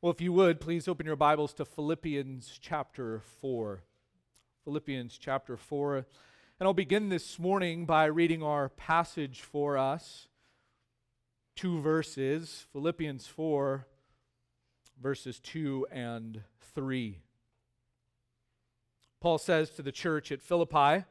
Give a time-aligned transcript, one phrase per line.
[0.00, 3.82] Well, if you would, please open your Bibles to Philippians chapter 4.
[4.62, 5.96] Philippians chapter 4.
[5.96, 6.06] And
[6.60, 10.28] I'll begin this morning by reading our passage for us.
[11.56, 13.88] Two verses Philippians 4,
[15.02, 16.42] verses 2 and
[16.76, 17.18] 3.
[19.20, 21.06] Paul says to the church at Philippi,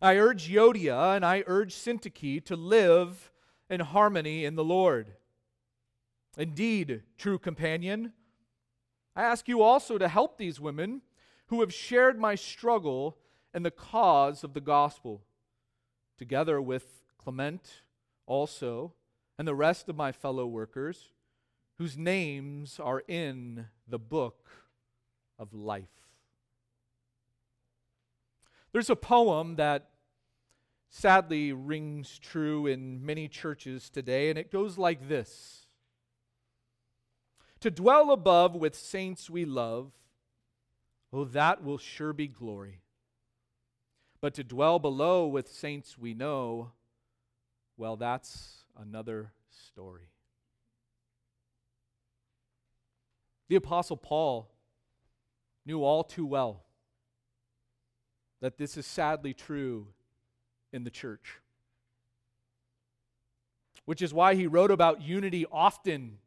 [0.00, 3.30] I urge Euodia and I urge Syntyche to live
[3.68, 5.16] in harmony in the Lord.
[6.36, 8.12] Indeed, true companion,
[9.14, 11.02] I ask you also to help these women
[11.46, 13.18] who have shared my struggle
[13.52, 15.22] and the cause of the gospel,
[16.16, 17.82] together with Clement
[18.26, 18.94] also
[19.38, 21.12] and the rest of my fellow workers
[21.76, 24.48] whose names are in the book
[25.38, 25.88] of life.
[28.72, 29.90] There's a poem that
[30.88, 35.61] sadly rings true in many churches today, and it goes like this
[37.62, 39.92] to dwell above with saints we love,
[41.12, 42.80] oh, that will sure be glory.
[44.20, 46.72] But to dwell below with saints we know,
[47.76, 50.08] well, that's another story.
[53.48, 54.50] The Apostle Paul
[55.64, 56.64] knew all too well
[58.40, 59.86] that this is sadly true
[60.72, 61.38] in the church,
[63.84, 66.18] which is why he wrote about unity often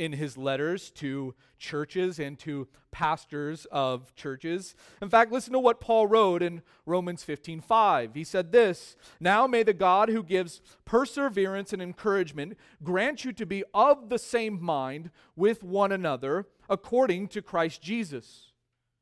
[0.00, 4.74] in his letters to churches and to pastors of churches.
[5.02, 8.14] In fact, listen to what Paul wrote in Romans 15:5.
[8.14, 13.44] He said this, "Now may the God who gives perseverance and encouragement grant you to
[13.44, 18.52] be of the same mind with one another according to Christ Jesus."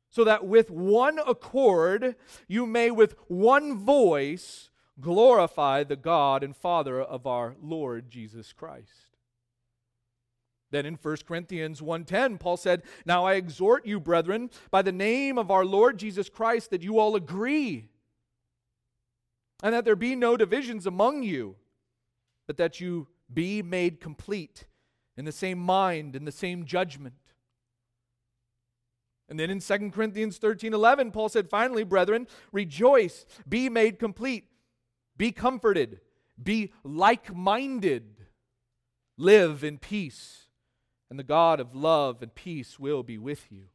[0.09, 2.17] So that with one accord
[2.49, 4.69] you may with one voice
[4.99, 9.08] glorify the God and Father of our Lord Jesus Christ.
[10.71, 15.37] Then in 1 Corinthians 1:10 Paul said, "Now I exhort you, brethren, by the name
[15.37, 17.89] of our Lord Jesus Christ that you all agree
[19.61, 21.57] and that there be no divisions among you,
[22.47, 24.65] but that you be made complete
[25.17, 27.15] in the same mind and the same judgment."
[29.27, 34.49] And then in 2 Corinthians 13 11, Paul said, Finally, brethren, rejoice, be made complete,
[35.17, 36.01] be comforted,
[36.41, 38.25] be like minded,
[39.17, 40.48] live in peace
[41.09, 43.65] and the God of love and peace will be with you.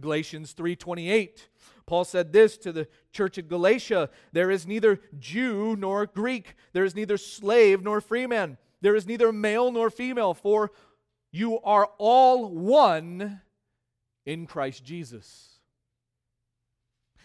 [0.00, 1.48] Galatians 3:28
[1.88, 6.84] Paul said this to the church at Galatia, there is neither Jew nor Greek, there
[6.84, 10.70] is neither slave nor freeman, there is neither male nor female, for
[11.32, 13.40] you are all one
[14.26, 15.60] in Christ Jesus.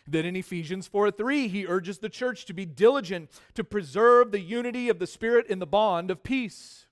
[0.07, 4.39] Then in Ephesians 4 3, he urges the church to be diligent to preserve the
[4.39, 6.87] unity of the Spirit in the bond of peace.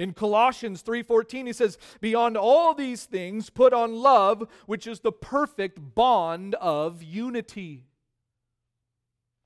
[0.00, 5.12] In Colossians 3:14 he says, "Beyond all these things put on love, which is the
[5.12, 7.84] perfect bond of unity."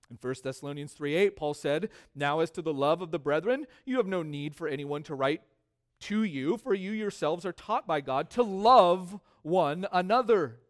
[0.08, 3.96] In 1 Thessalonians 3:8 Paul said, "Now as to the love of the brethren, you
[3.96, 5.42] have no need for anyone to write
[6.02, 10.60] to you, for you yourselves are taught by God to love one another."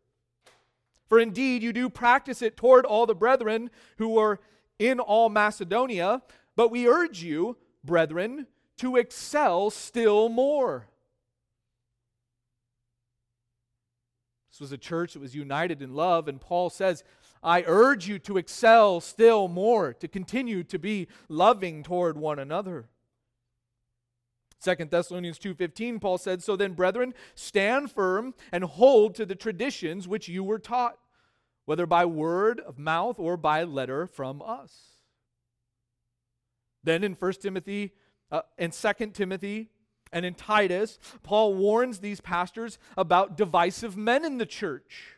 [1.05, 4.41] For indeed you do practice it toward all the brethren who are
[4.79, 6.23] in all Macedonia,
[6.57, 8.47] but we urge you, brethren,
[8.79, 10.89] to excel still more.
[14.51, 17.03] This was a church that was united in love, and Paul says,
[17.43, 22.89] I urge you to excel still more, to continue to be loving toward one another.
[24.63, 30.09] 2 Thessalonians 2:15 Paul said, "So then, brethren, stand firm and hold to the traditions
[30.09, 30.99] which you were taught,
[31.67, 35.03] whether by word of mouth or by letter from us."
[36.83, 37.93] Then in 1 Timothy
[38.31, 39.71] uh, in 2 Timothy
[40.13, 45.17] and in Titus, Paul warns these pastors about divisive men in the church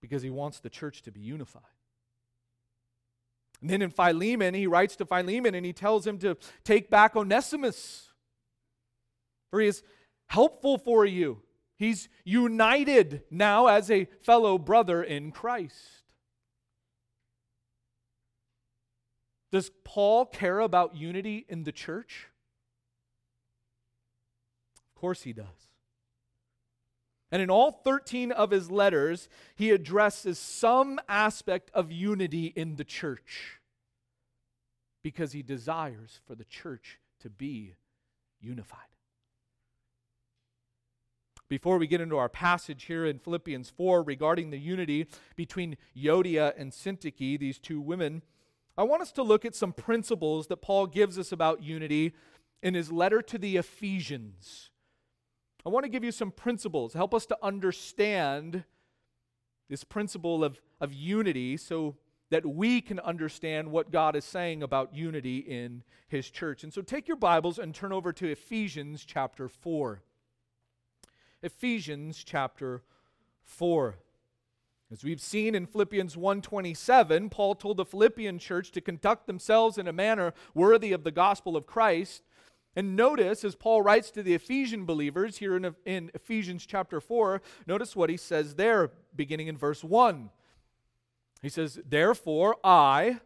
[0.00, 1.62] because he wants the church to be unified.
[3.60, 7.14] And then in Philemon, he writes to Philemon and he tells him to take back
[7.14, 8.08] Onesimus,
[9.50, 9.82] for he is
[10.26, 11.42] helpful for you.
[11.76, 16.02] He's united now as a fellow brother in Christ.
[19.50, 22.28] Does Paul care about unity in the church?
[24.76, 25.46] Of course he does.
[27.32, 32.84] And in all 13 of his letters, he addresses some aspect of unity in the
[32.84, 33.60] church
[35.02, 37.74] because he desires for the church to be
[38.40, 38.78] unified.
[41.48, 46.52] Before we get into our passage here in Philippians 4 regarding the unity between Euodia
[46.56, 48.22] and Syntyche, these two women,
[48.80, 52.14] I want us to look at some principles that Paul gives us about unity
[52.62, 54.70] in his letter to the Ephesians.
[55.66, 58.64] I want to give you some principles, help us to understand
[59.68, 61.96] this principle of, of unity so
[62.30, 66.64] that we can understand what God is saying about unity in his church.
[66.64, 70.00] And so take your Bibles and turn over to Ephesians chapter 4.
[71.42, 72.82] Ephesians chapter
[73.42, 73.96] 4.
[74.92, 79.86] As we've seen in Philippians 1:27, Paul told the Philippian church to conduct themselves in
[79.86, 82.24] a manner worthy of the gospel of Christ.
[82.74, 87.40] And notice, as Paul writes to the Ephesian believers here in, in Ephesians chapter 4,
[87.66, 90.30] notice what he says there, beginning in verse 1.
[91.42, 93.20] He says, Therefore, I,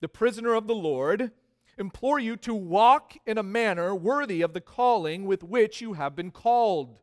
[0.00, 1.32] the prisoner of the Lord,
[1.78, 6.16] implore you to walk in a manner worthy of the calling with which you have
[6.16, 6.98] been called,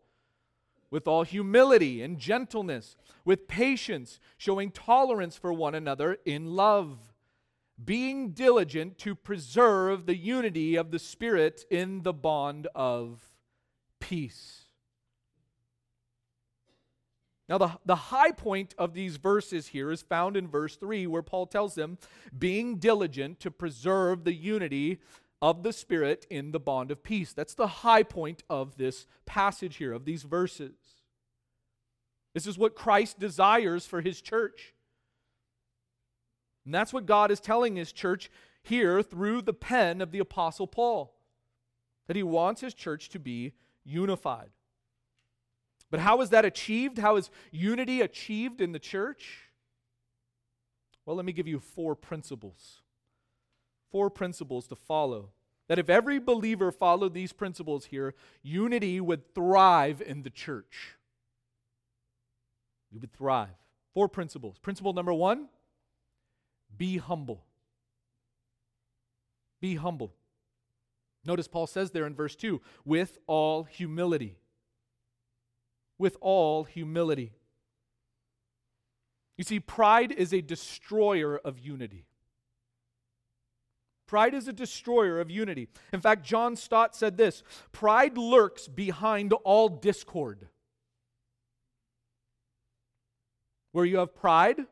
[0.91, 7.13] with all humility and gentleness, with patience, showing tolerance for one another in love,
[7.83, 13.21] being diligent to preserve the unity of the Spirit in the bond of
[13.99, 14.65] peace.
[17.47, 21.21] Now, the, the high point of these verses here is found in verse 3, where
[21.21, 21.97] Paul tells them,
[22.37, 24.99] being diligent to preserve the unity
[25.41, 27.33] of the Spirit in the bond of peace.
[27.33, 30.75] That's the high point of this passage here, of these verses.
[32.33, 34.73] This is what Christ desires for his church.
[36.65, 38.29] And that's what God is telling his church
[38.63, 41.15] here through the pen of the Apostle Paul
[42.07, 44.49] that he wants his church to be unified.
[45.89, 46.99] But how is that achieved?
[46.99, 49.49] How is unity achieved in the church?
[51.05, 52.81] Well, let me give you four principles.
[53.91, 55.31] Four principles to follow.
[55.67, 60.95] That if every believer followed these principles here, unity would thrive in the church.
[62.91, 63.49] We would thrive.
[63.93, 64.57] Four principles.
[64.59, 65.47] Principle number one
[66.77, 67.43] be humble.
[69.59, 70.13] Be humble.
[71.25, 74.37] Notice Paul says there in verse 2 with all humility
[76.01, 77.31] with all humility.
[79.37, 82.07] You see, pride is a destroyer of unity.
[84.07, 85.69] Pride is a destroyer of unity.
[85.93, 90.49] In fact, John Stott said this Pride lurks behind all discord.
[93.71, 94.65] Where you have pride,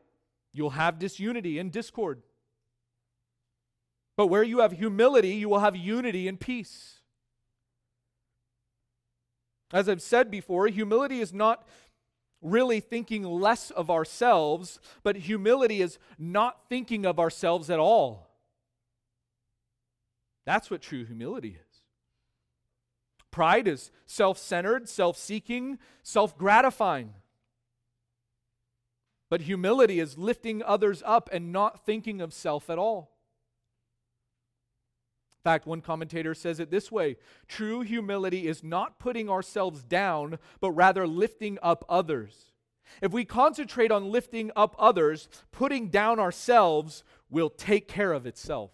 [0.52, 2.22] you'll have disunity and discord.
[4.16, 7.00] But where you have humility, you will have unity and peace.
[9.72, 11.66] As I've said before, humility is not
[12.42, 18.28] really thinking less of ourselves, but humility is not thinking of ourselves at all.
[20.46, 21.82] That's what true humility is.
[23.30, 27.14] Pride is self centered, self seeking, self gratifying.
[29.30, 33.12] But humility is lifting others up and not thinking of self at all.
[35.38, 37.16] In fact, one commentator says it this way
[37.48, 42.52] True humility is not putting ourselves down, but rather lifting up others.
[43.00, 48.72] If we concentrate on lifting up others, putting down ourselves will take care of itself.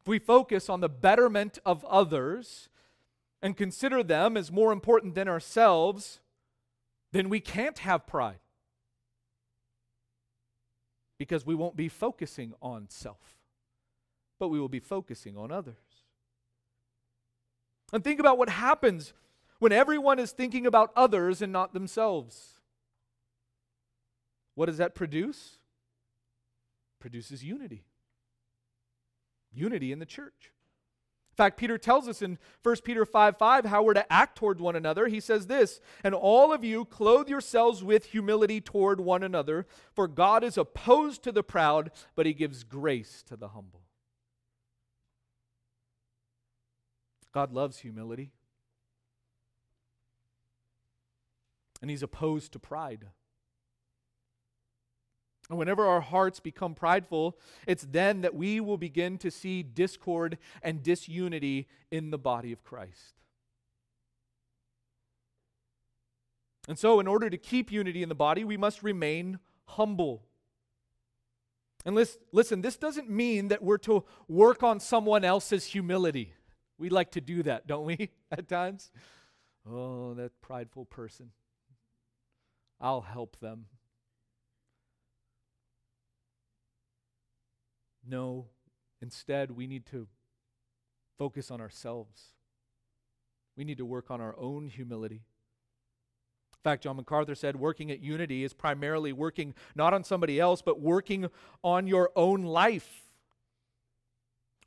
[0.00, 2.68] If we focus on the betterment of others
[3.42, 6.20] and consider them as more important than ourselves,
[7.12, 8.40] then we can't have pride
[11.18, 13.38] because we won't be focusing on self,
[14.38, 15.76] but we will be focusing on others.
[17.92, 19.12] And think about what happens
[19.58, 22.60] when everyone is thinking about others and not themselves.
[24.54, 25.58] What does that produce?
[27.00, 27.84] produces unity.
[29.52, 30.52] Unity in the church
[31.40, 34.76] fact, Peter tells us in 1 Peter 5 5 how we're to act toward one
[34.76, 35.08] another.
[35.08, 40.06] He says this, and all of you clothe yourselves with humility toward one another, for
[40.06, 43.80] God is opposed to the proud, but he gives grace to the humble.
[47.32, 48.32] God loves humility,
[51.80, 53.06] and he's opposed to pride.
[55.50, 60.38] And whenever our hearts become prideful, it's then that we will begin to see discord
[60.62, 63.14] and disunity in the body of Christ.
[66.68, 70.22] And so, in order to keep unity in the body, we must remain humble.
[71.84, 76.32] And listen, listen, this doesn't mean that we're to work on someone else's humility.
[76.78, 78.92] We like to do that, don't we, at times?
[79.68, 81.32] Oh, that prideful person.
[82.80, 83.66] I'll help them.
[88.10, 88.46] No,
[89.00, 90.08] instead, we need to
[91.16, 92.34] focus on ourselves.
[93.56, 95.22] We need to work on our own humility.
[96.52, 100.60] In fact, John MacArthur said working at unity is primarily working not on somebody else,
[100.60, 101.28] but working
[101.62, 103.12] on your own life.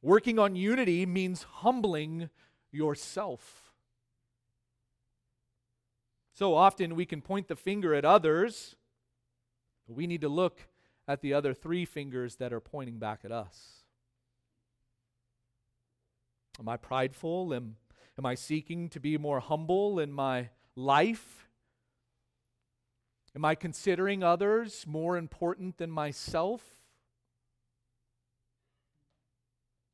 [0.02, 2.30] Working on unity means humbling
[2.72, 3.74] yourself.
[6.34, 8.78] So often we can point the finger at others,
[9.86, 10.62] but we need to look
[11.08, 13.84] at the other three fingers that are pointing back at us.
[16.60, 17.54] Am I prideful?
[17.54, 17.76] Am,
[18.18, 21.48] am I seeking to be more humble in my life?
[23.36, 26.62] Am I considering others more important than myself?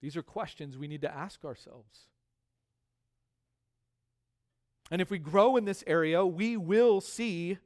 [0.01, 2.07] These are questions we need to ask ourselves.
[4.91, 7.57] And if we grow in this area, we will see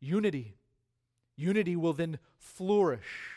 [0.00, 0.56] unity.
[1.36, 3.32] Unity will then flourish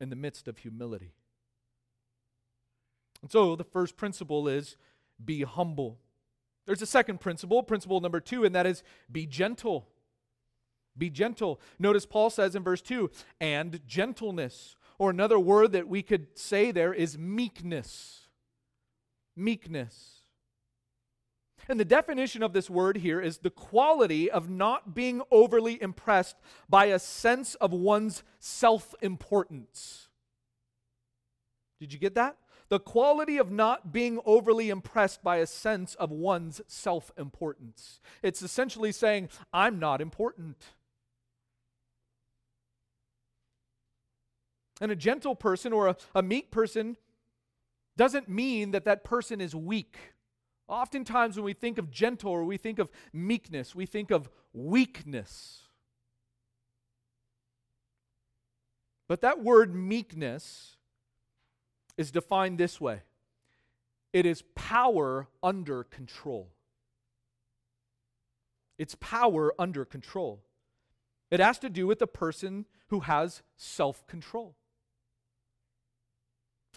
[0.00, 1.12] in the midst of humility.
[3.20, 4.76] And so the first principle is
[5.24, 5.98] be humble.
[6.66, 9.88] There's a second principle, principle number two, and that is be gentle.
[10.96, 11.60] Be gentle.
[11.78, 16.70] Notice Paul says in verse 2 and gentleness, or another word that we could say
[16.70, 18.28] there is meekness.
[19.34, 20.11] Meekness.
[21.68, 26.36] And the definition of this word here is the quality of not being overly impressed
[26.68, 30.08] by a sense of one's self importance.
[31.80, 32.36] Did you get that?
[32.72, 38.00] the quality of not being overly impressed by a sense of one's self importance.
[38.22, 40.56] It's essentially saying, I'm not important.
[44.80, 46.96] And a gentle person or a, a meek person
[47.98, 50.11] doesn't mean that that person is weak.
[50.68, 55.62] Oftentimes, when we think of gentle or we think of meekness, we think of weakness.
[59.08, 60.76] But that word meekness
[61.96, 63.02] is defined this way
[64.12, 66.52] it is power under control.
[68.78, 70.42] It's power under control.
[71.30, 74.56] It has to do with the person who has self control.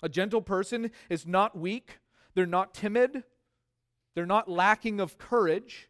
[0.04, 2.00] A gentle person is not weak,
[2.34, 3.24] they're not timid,
[4.16, 5.90] they're not lacking of courage.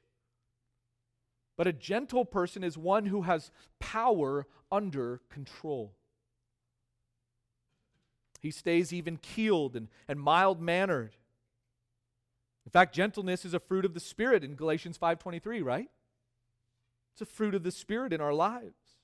[1.58, 5.96] But a gentle person is one who has power under control.
[8.41, 11.15] He stays even keeled and, and mild mannered.
[12.65, 15.89] In fact, gentleness is a fruit of the Spirit in Galatians 5:23, right?
[17.13, 19.00] It's a fruit of the Spirit in our lives.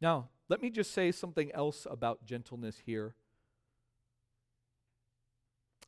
[0.00, 3.14] Now, let me just say something else about gentleness here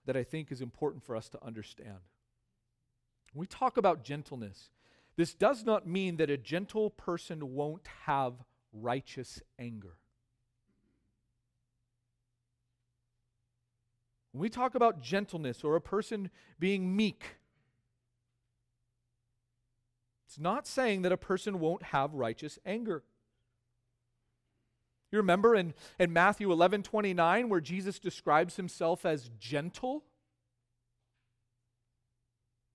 [0.07, 1.99] that I think is important for us to understand.
[3.33, 4.71] When we talk about gentleness,
[5.17, 8.35] this does not mean that a gentle person won't have
[8.73, 9.97] righteous anger.
[14.33, 17.37] When we talk about gentleness or a person being meek,
[20.27, 23.05] it's not saying that a person won't have righteous anger.
[25.13, 30.03] You remember in, in Matthew 11 29, where Jesus describes himself as gentle?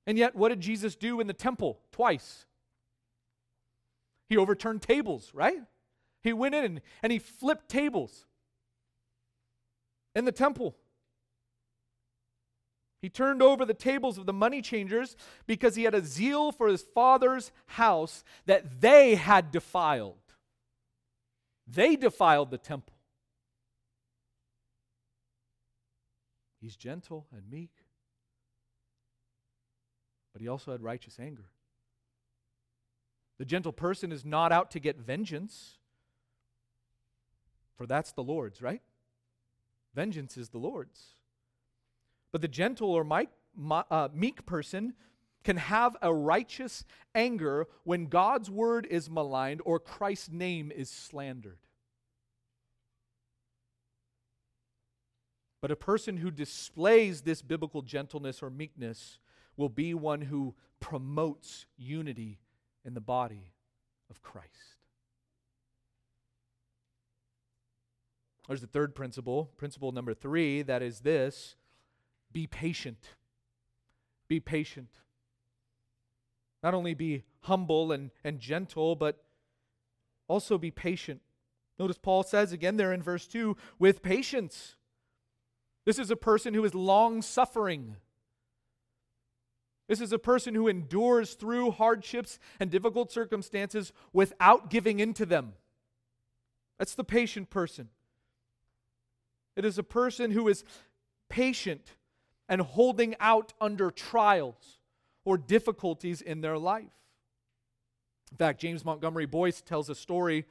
[0.05, 2.45] And yet, what did Jesus do in the temple twice?
[4.29, 5.57] He overturned tables, right?
[6.21, 8.25] He went in and, and he flipped tables
[10.15, 10.75] in the temple.
[13.01, 15.15] He turned over the tables of the money changers
[15.45, 20.26] because he had a zeal for his father's house that they had defiled.
[21.67, 22.95] They defiled the temple.
[26.59, 27.71] He's gentle and meek,
[30.33, 31.49] but he also had righteous anger.
[33.37, 35.77] The gentle person is not out to get vengeance
[37.77, 38.81] for that's the Lord's, right?
[39.93, 41.15] Vengeance is the Lord's.
[42.31, 43.05] But the gentle or
[43.71, 44.93] uh, meek person
[45.43, 46.83] can have a righteous
[47.15, 51.59] anger when God's word is maligned or Christ's name is slandered.
[55.61, 59.19] But a person who displays this biblical gentleness or meekness
[59.55, 62.39] will be one who promotes unity
[62.85, 63.53] in the body
[64.09, 64.51] of Christ.
[68.47, 71.55] There's the third principle, principle number three, that is this
[72.31, 73.15] be patient.
[74.27, 74.89] Be patient.
[76.63, 79.23] Not only be humble and, and gentle, but
[80.27, 81.21] also be patient.
[81.79, 84.75] Notice Paul says again there in verse 2 with patience.
[85.85, 87.97] This is a person who is long suffering.
[89.87, 95.25] This is a person who endures through hardships and difficult circumstances without giving in to
[95.25, 95.53] them.
[96.77, 97.89] That's the patient person.
[99.55, 100.63] It is a person who is
[101.29, 101.95] patient
[102.49, 104.76] and holding out under trials
[105.27, 106.93] or difficulties in their life.
[108.31, 110.45] In fact, James Montgomery Boice tells a story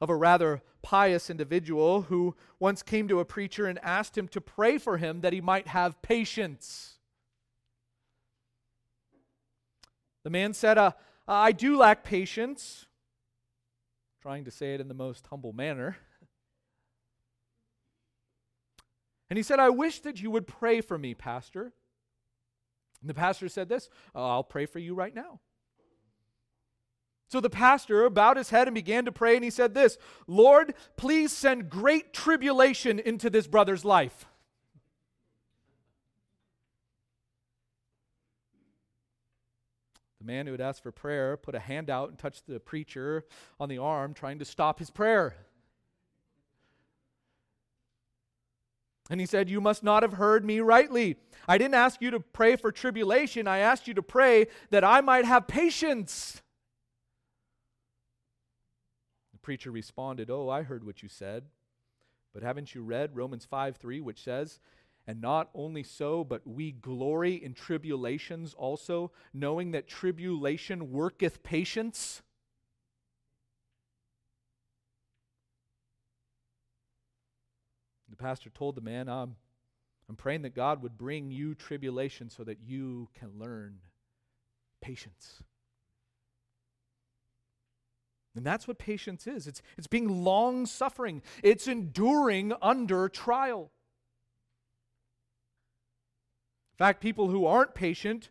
[0.00, 4.40] of a rather pious individual who once came to a preacher and asked him to
[4.40, 6.98] pray for him that he might have patience.
[10.22, 10.92] The man said, uh,
[11.26, 12.86] I do lack patience,
[14.22, 15.96] trying to say it in the most humble manner.
[19.28, 21.72] And he said, I wish that you would pray for me, Pastor.
[23.06, 25.38] And the pastor said this uh, I'll pray for you right now.
[27.28, 29.96] So the pastor bowed his head and began to pray, and he said this
[30.26, 34.26] Lord, please send great tribulation into this brother's life.
[40.18, 43.24] The man who had asked for prayer put a hand out and touched the preacher
[43.60, 45.36] on the arm, trying to stop his prayer.
[49.08, 51.16] And he said, You must not have heard me rightly.
[51.48, 53.46] I didn't ask you to pray for tribulation.
[53.46, 56.42] I asked you to pray that I might have patience.
[59.32, 61.44] The preacher responded, Oh, I heard what you said.
[62.34, 64.60] But haven't you read Romans 5 3, which says,
[65.06, 72.22] And not only so, but we glory in tribulations also, knowing that tribulation worketh patience?
[78.16, 79.36] The pastor told the man, I'm,
[80.08, 83.78] I'm praying that God would bring you tribulation so that you can learn
[84.80, 85.42] patience.
[88.34, 93.70] And that's what patience is it's, it's being long suffering, it's enduring under trial.
[96.74, 98.30] In fact, people who aren't patient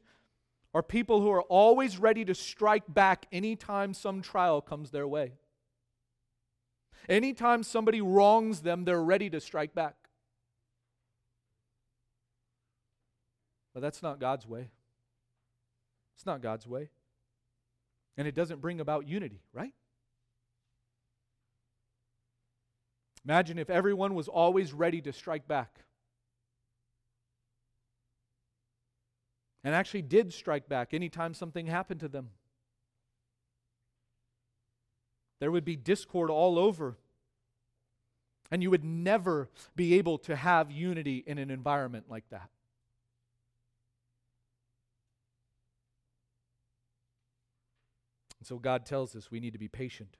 [0.73, 5.33] are people who are always ready to strike back anytime some trial comes their way.
[7.07, 9.95] Anytime somebody wrongs them, they're ready to strike back.
[13.73, 14.69] But that's not God's way.
[16.15, 16.89] It's not God's way.
[18.17, 19.73] And it doesn't bring about unity, right?
[23.25, 25.79] Imagine if everyone was always ready to strike back.
[29.63, 32.29] And actually did strike back anytime something happened to them.
[35.39, 36.97] There would be discord all over.
[38.51, 42.49] And you would never be able to have unity in an environment like that.
[48.39, 50.17] And so God tells us we need to be patient.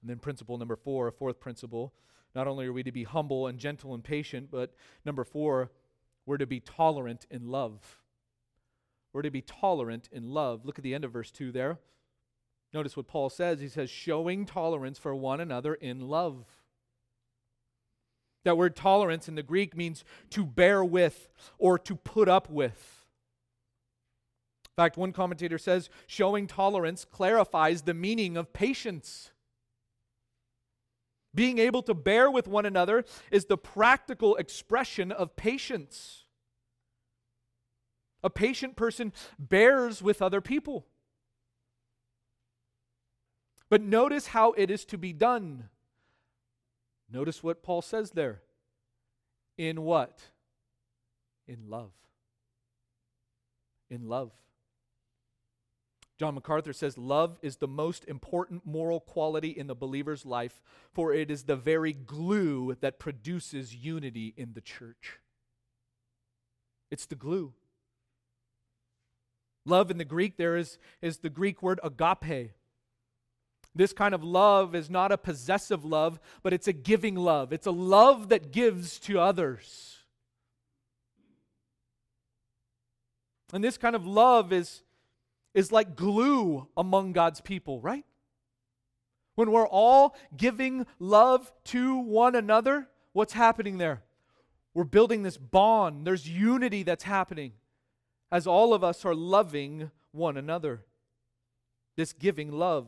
[0.00, 1.94] And then, principle number four, a fourth principle,
[2.34, 5.70] not only are we to be humble and gentle and patient, but number four,
[6.26, 8.00] we're to be tolerant in love.
[9.12, 10.64] We're to be tolerant in love.
[10.64, 11.78] Look at the end of verse 2 there.
[12.72, 13.60] Notice what Paul says.
[13.60, 16.44] He says, showing tolerance for one another in love.
[18.44, 23.06] That word tolerance in the Greek means to bear with or to put up with.
[24.64, 29.30] In fact, one commentator says showing tolerance clarifies the meaning of patience.
[31.34, 36.24] Being able to bear with one another is the practical expression of patience.
[38.24, 40.86] A patient person bears with other people.
[43.72, 45.70] But notice how it is to be done.
[47.10, 48.42] Notice what Paul says there.
[49.56, 50.20] In what?
[51.48, 51.92] In love.
[53.88, 54.30] In love.
[56.18, 60.60] John MacArthur says, Love is the most important moral quality in the believer's life,
[60.92, 65.18] for it is the very glue that produces unity in the church.
[66.90, 67.54] It's the glue.
[69.64, 72.52] Love in the Greek, there is, is the Greek word agape,
[73.74, 77.52] this kind of love is not a possessive love, but it's a giving love.
[77.52, 79.98] It's a love that gives to others.
[83.52, 84.82] And this kind of love is,
[85.54, 88.04] is like glue among God's people, right?
[89.34, 94.02] When we're all giving love to one another, what's happening there?
[94.74, 96.06] We're building this bond.
[96.06, 97.52] There's unity that's happening
[98.30, 100.84] as all of us are loving one another.
[101.96, 102.86] This giving love.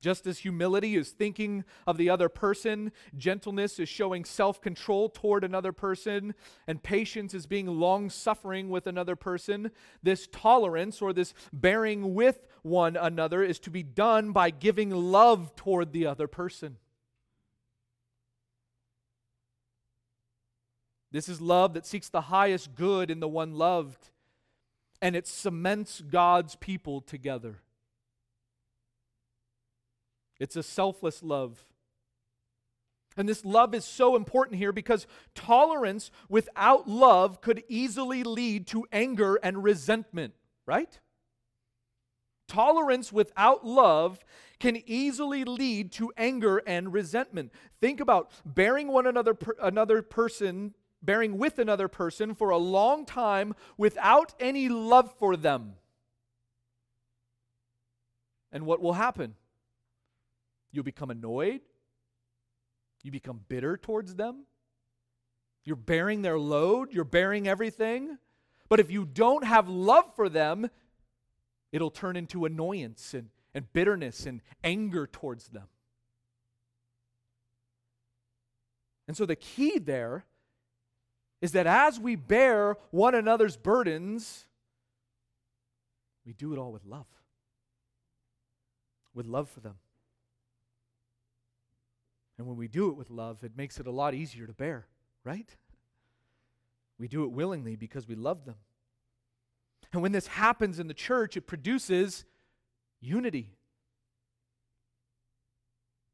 [0.00, 5.42] Just as humility is thinking of the other person, gentleness is showing self control toward
[5.42, 6.34] another person,
[6.68, 12.46] and patience is being long suffering with another person, this tolerance or this bearing with
[12.62, 16.76] one another is to be done by giving love toward the other person.
[21.10, 24.10] This is love that seeks the highest good in the one loved,
[25.02, 27.62] and it cements God's people together.
[30.38, 31.64] It's a selfless love.
[33.16, 38.86] And this love is so important here because tolerance without love could easily lead to
[38.92, 40.34] anger and resentment,
[40.66, 41.00] right?
[42.46, 44.24] Tolerance without love
[44.60, 47.52] can easily lead to anger and resentment.
[47.80, 53.54] Think about bearing one another another person, bearing with another person for a long time
[53.76, 55.74] without any love for them.
[58.52, 59.34] And what will happen?
[60.70, 61.60] You'll become annoyed.
[63.02, 64.44] You become bitter towards them.
[65.64, 68.18] You're bearing their load, you're bearing everything.
[68.68, 70.70] But if you don't have love for them,
[71.72, 75.68] it'll turn into annoyance and, and bitterness and anger towards them.
[79.06, 80.26] And so the key there
[81.40, 84.46] is that as we bear one another's burdens,
[86.26, 87.06] we do it all with love.
[89.14, 89.76] With love for them.
[92.38, 94.86] And when we do it with love, it makes it a lot easier to bear,
[95.24, 95.54] right?
[96.98, 98.56] We do it willingly because we love them.
[99.92, 102.24] And when this happens in the church, it produces
[103.00, 103.54] unity.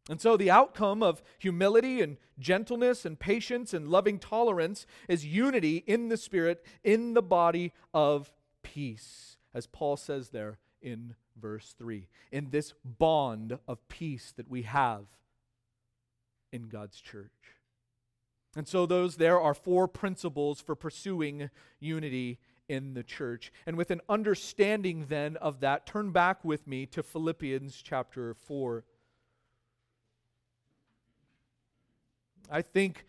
[0.08, 5.78] And so, the outcome of humility and gentleness and patience and loving tolerance is unity
[5.86, 8.30] in the Spirit, in the body of
[8.62, 12.06] peace, as Paul says there in verse 3.
[12.30, 15.06] In this bond of peace that we have
[16.54, 17.32] in God's church.
[18.56, 22.38] And so, those there are four principles for pursuing unity
[22.68, 23.52] in the church.
[23.66, 28.84] And with an understanding then of that, turn back with me to Philippians chapter 4.
[32.48, 33.04] I think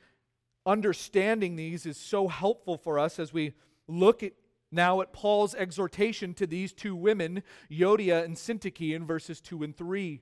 [0.66, 3.54] understanding these is so helpful for us as we
[3.88, 4.34] look at
[4.72, 9.78] now at Paul's exhortation to these two women, Euodia and Syntyche, in verses 2 and
[9.78, 10.22] 3.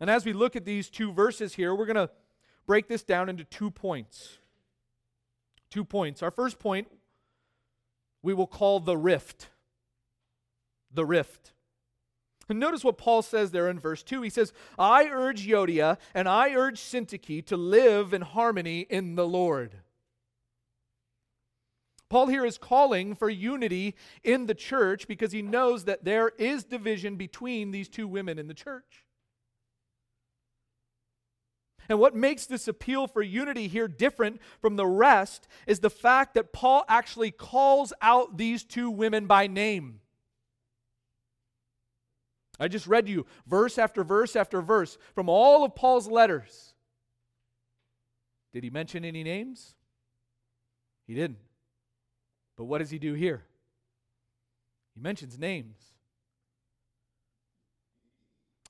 [0.00, 2.10] And as we look at these two verses here, we're going to
[2.66, 4.38] break this down into two points.
[5.70, 6.22] Two points.
[6.22, 6.88] Our first point
[8.22, 9.48] we will call the rift.
[10.92, 11.52] The rift.
[12.48, 14.22] And notice what Paul says there in verse 2.
[14.22, 19.26] He says, I urge Euodia and I urge Syntyche to live in harmony in the
[19.26, 19.76] Lord.
[22.08, 26.64] Paul here is calling for unity in the church because he knows that there is
[26.64, 29.04] division between these two women in the church.
[31.88, 36.34] And what makes this appeal for unity here different from the rest is the fact
[36.34, 40.00] that Paul actually calls out these two women by name.
[42.60, 46.74] I just read you verse after verse after verse from all of Paul's letters.
[48.52, 49.74] Did he mention any names?
[51.06, 51.38] He didn't.
[52.56, 53.44] But what does he do here?
[54.94, 55.76] He mentions names.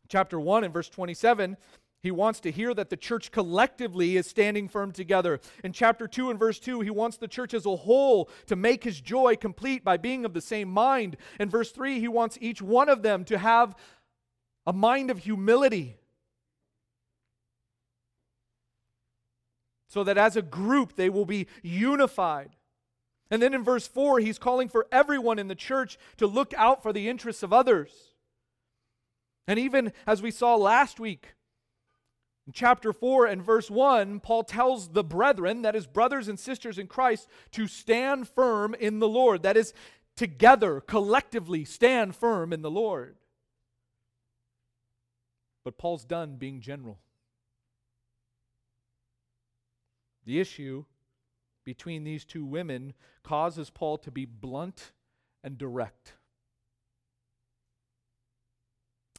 [0.08, 1.56] Chapter 1 and verse 27
[2.02, 5.38] he wants to hear that the church collectively is standing firm together.
[5.62, 8.84] In chapter 2 and verse 2, he wants the church as a whole to make
[8.84, 11.18] his joy complete by being of the same mind.
[11.38, 13.74] In verse 3, he wants each one of them to have
[14.66, 15.98] a mind of humility.
[19.88, 22.56] So that as a group they will be unified.
[23.30, 26.82] And then in verse 4, he's calling for everyone in the church to look out
[26.82, 27.90] for the interests of others.
[29.46, 31.34] And even as we saw last week,
[32.46, 36.78] in chapter 4 and verse 1, Paul tells the brethren, that is, brothers and sisters
[36.78, 39.42] in Christ, to stand firm in the Lord.
[39.42, 39.74] That is,
[40.16, 43.16] together, collectively, stand firm in the Lord.
[45.64, 46.98] But Paul's done being general.
[50.24, 50.84] The issue
[51.64, 54.92] between these two women causes Paul to be blunt
[55.44, 56.14] and direct.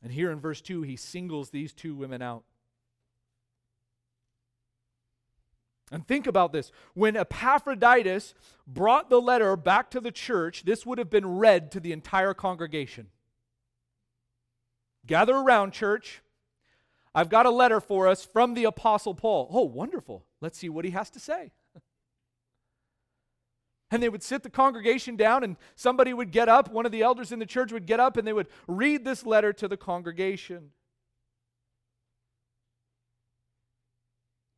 [0.03, 2.43] And here in verse 2, he singles these two women out.
[5.91, 6.71] And think about this.
[6.93, 8.33] When Epaphroditus
[8.65, 12.33] brought the letter back to the church, this would have been read to the entire
[12.33, 13.07] congregation.
[15.05, 16.21] Gather around, church.
[17.13, 19.49] I've got a letter for us from the Apostle Paul.
[19.51, 20.25] Oh, wonderful.
[20.39, 21.51] Let's see what he has to say.
[23.93, 27.01] And they would sit the congregation down, and somebody would get up, one of the
[27.01, 29.75] elders in the church would get up, and they would read this letter to the
[29.75, 30.71] congregation.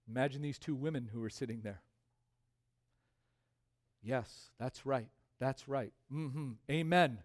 [0.09, 1.81] Imagine these two women who were sitting there.
[4.01, 5.07] Yes, that's right.
[5.39, 5.91] That's right.
[6.13, 6.51] Mm-hmm.
[6.69, 7.19] Amen.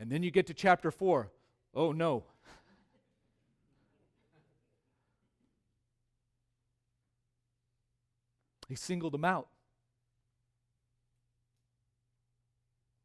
[0.00, 1.30] And then you get to chapter 4.
[1.74, 2.24] Oh, no.
[8.68, 9.48] he singled them out.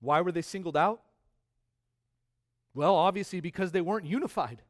[0.01, 1.01] Why were they singled out?
[2.73, 4.61] Well, obviously because they weren't unified.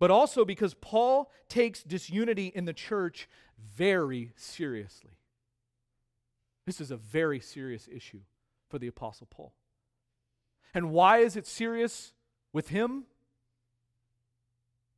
[0.00, 3.28] But also because Paul takes disunity in the church
[3.76, 5.12] very seriously.
[6.66, 8.20] This is a very serious issue
[8.68, 9.52] for the Apostle Paul.
[10.72, 12.14] And why is it serious
[12.52, 13.04] with him?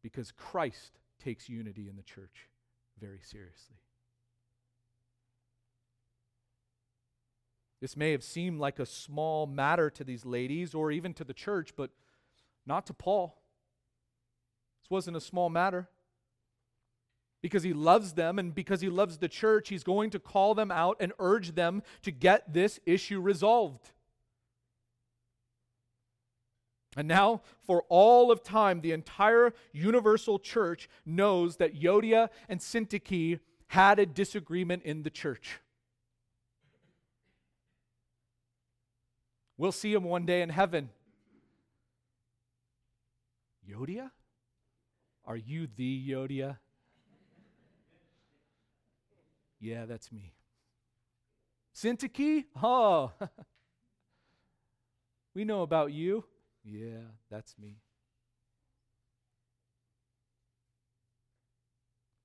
[0.02, 2.48] Because Christ takes unity in the church
[3.00, 3.76] very seriously.
[7.80, 11.34] This may have seemed like a small matter to these ladies or even to the
[11.34, 11.90] church, but
[12.64, 13.41] not to Paul.
[14.82, 15.88] This wasn't a small matter.
[17.40, 20.70] Because he loves them and because he loves the church, he's going to call them
[20.70, 23.90] out and urge them to get this issue resolved.
[26.96, 33.40] And now, for all of time, the entire universal church knows that Euodia and Syntyche
[33.68, 35.58] had a disagreement in the church.
[39.56, 40.90] We'll see him one day in heaven.
[43.68, 44.10] Euodia?
[45.24, 46.58] Are you the Euodia?
[49.60, 50.32] yeah, that's me.
[51.74, 52.44] Syntyche?
[52.62, 53.12] Oh,
[55.34, 56.24] we know about you.
[56.64, 57.78] Yeah, that's me.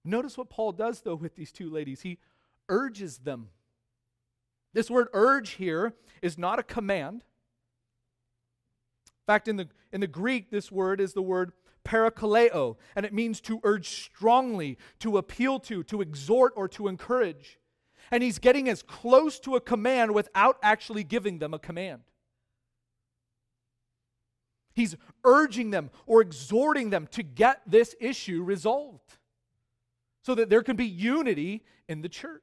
[0.04, 2.02] Notice what Paul does, though, with these two ladies.
[2.02, 2.18] He
[2.70, 3.50] urges them.
[4.74, 7.24] This word urge here is not a command.
[9.06, 11.52] In fact, in the, in the Greek, this word is the word
[11.88, 17.60] parakaleo, and it means to urge strongly, to appeal to, to exhort, or to encourage.
[18.12, 22.02] And he's getting as close to a command without actually giving them a command.
[24.76, 29.18] He's urging them or exhorting them to get this issue resolved
[30.24, 32.42] so that there can be unity in the church.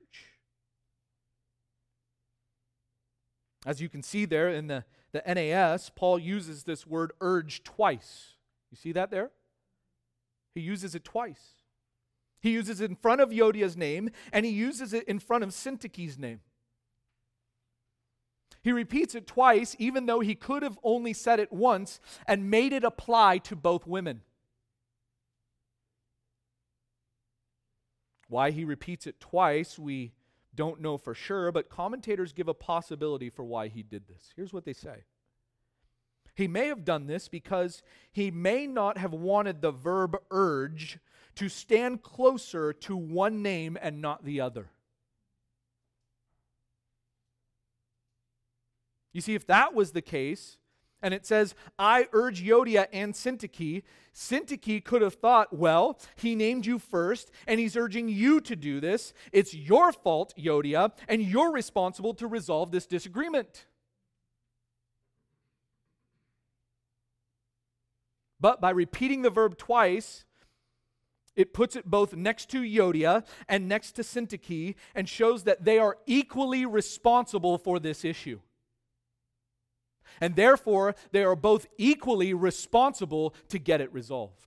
[3.65, 8.34] As you can see there in the, the NAS, Paul uses this word urge twice.
[8.75, 9.31] You see that there?
[10.53, 11.55] He uses it twice.
[12.41, 15.55] He uses it in front of Euodia's name, and he uses it in front of
[15.55, 16.41] Syntyche's name.
[18.63, 22.73] He repeats it twice, even though he could have only said it once and made
[22.73, 24.23] it apply to both women.
[28.27, 30.15] Why he repeats it twice, we
[30.53, 34.33] don't know for sure, but commentators give a possibility for why he did this.
[34.35, 35.05] Here's what they say
[36.35, 40.99] He may have done this because he may not have wanted the verb urge
[41.37, 44.71] to stand closer to one name and not the other.
[49.13, 50.59] You see, if that was the case,
[51.01, 56.67] and it says, I urge Euodia and Syntyche, Syntyche could have thought, well, he named
[56.67, 59.13] you first, and he's urging you to do this.
[59.31, 63.67] It's your fault, Euodia, and you're responsible to resolve this disagreement.
[68.45, 70.27] But by repeating the verb twice,
[71.35, 75.79] it puts it both next to Euodia and next to Syntyche and shows that they
[75.79, 78.41] are equally responsible for this issue
[80.21, 84.47] and therefore they are both equally responsible to get it resolved.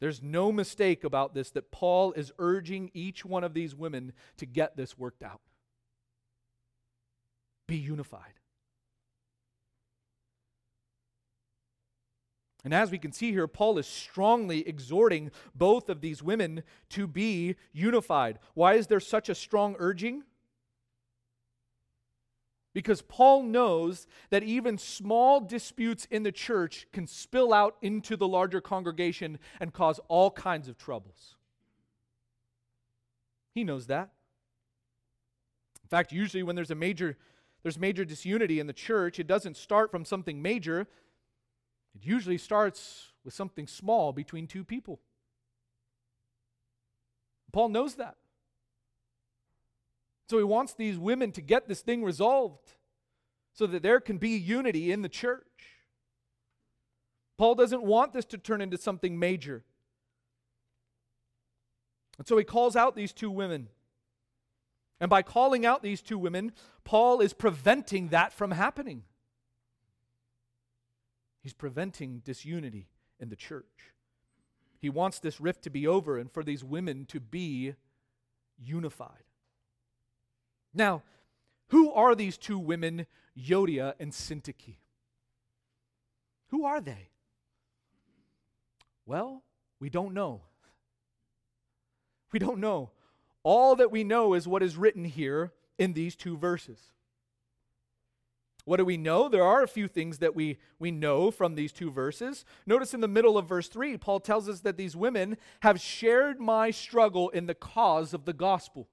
[0.00, 4.46] There's no mistake about this that Paul is urging each one of these women to
[4.46, 5.42] get this worked out.
[7.68, 8.32] Be unified.
[12.64, 17.06] And as we can see here, Paul is strongly exhorting both of these women to
[17.06, 18.40] be unified.
[18.54, 20.24] Why is there such a strong urging?
[22.74, 28.28] Because Paul knows that even small disputes in the church can spill out into the
[28.28, 31.36] larger congregation and cause all kinds of troubles.
[33.54, 34.10] He knows that.
[35.82, 37.16] In fact, usually when there's a major
[37.68, 40.80] there's major disunity in the church, it doesn't start from something major.
[41.94, 45.00] It usually starts with something small between two people.
[47.52, 48.16] Paul knows that.
[50.30, 52.72] So he wants these women to get this thing resolved
[53.52, 55.44] so that there can be unity in the church.
[57.36, 59.62] Paul doesn't want this to turn into something major.
[62.16, 63.68] And so he calls out these two women.
[65.00, 66.52] And by calling out these two women,
[66.84, 69.04] Paul is preventing that from happening.
[71.42, 72.88] He's preventing disunity
[73.20, 73.92] in the church.
[74.80, 77.74] He wants this rift to be over and for these women to be
[78.58, 79.24] unified.
[80.74, 81.02] Now,
[81.68, 83.06] who are these two women,
[83.36, 84.76] Euodia and Syntyche?
[86.48, 87.10] Who are they?
[89.06, 89.42] Well,
[89.80, 90.42] we don't know.
[92.32, 92.90] We don't know.
[93.50, 96.78] All that we know is what is written here in these two verses.
[98.66, 99.30] What do we know?
[99.30, 102.44] There are a few things that we, we know from these two verses.
[102.66, 106.38] Notice in the middle of verse 3, Paul tells us that these women have shared
[106.38, 108.86] my struggle in the cause of the gospel.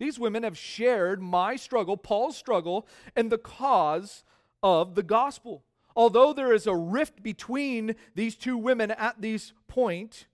[0.00, 4.24] These women have shared my struggle, Paul's struggle, and the cause
[4.64, 5.62] of the gospel.
[5.94, 10.26] Although there is a rift between these two women at this point,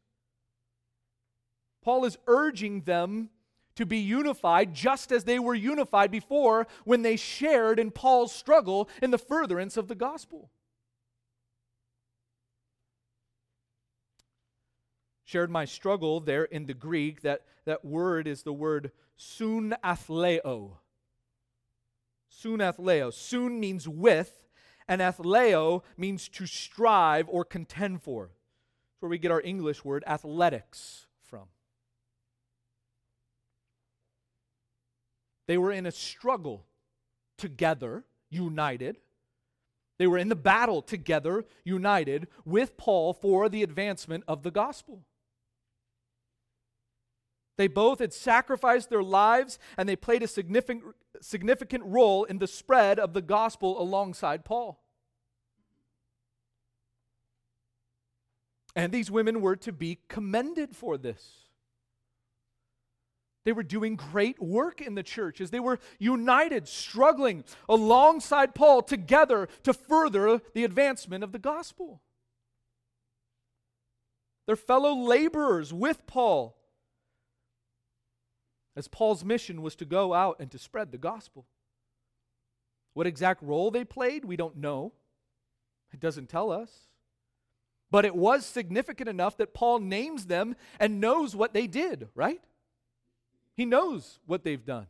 [1.87, 3.31] Paul is urging them
[3.77, 8.89] to be unified just as they were unified before when they shared in Paul's struggle
[9.01, 10.51] in the furtherance of the gospel.
[15.25, 20.79] Shared my struggle there in the Greek, that, that word is the word soon athleo.
[22.29, 23.13] Soon athleo.
[23.13, 24.49] Soon means with,
[24.89, 28.25] and athleo means to strive or contend for.
[28.25, 31.07] That's where we get our English word athletics.
[35.47, 36.67] They were in a struggle
[37.39, 38.99] together, united.
[39.99, 45.03] They were in the battle together, united with Paul for the advancement of the gospel.
[47.57, 50.83] They both had sacrificed their lives and they played a significant,
[51.23, 54.83] significant role in the spread of the gospel alongside Paul.
[58.75, 61.46] And these women were to be commended for this.
[63.47, 68.83] They were doing great work in the church as they were united, struggling alongside Paul
[68.83, 72.03] together to further the advancement of the gospel.
[74.47, 76.57] They're fellow laborers with Paul,
[78.75, 81.47] as Paul's mission was to go out and to spread the gospel.
[82.95, 84.93] What exact role they played, we don't know.
[85.93, 86.89] It doesn't tell us.
[87.93, 92.43] But it was significant enough that Paul names them and knows what they did, right?
[93.57, 94.87] He knows what they've done.